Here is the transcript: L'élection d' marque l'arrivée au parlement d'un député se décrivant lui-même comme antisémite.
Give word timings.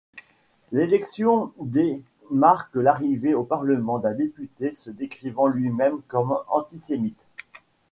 L'élection 0.71 1.51
d' 1.59 2.01
marque 2.31 2.73
l'arrivée 2.73 3.35
au 3.35 3.43
parlement 3.43 3.99
d'un 3.99 4.15
député 4.15 4.71
se 4.71 4.89
décrivant 4.89 5.45
lui-même 5.45 6.01
comme 6.07 6.39
antisémite. 6.47 7.23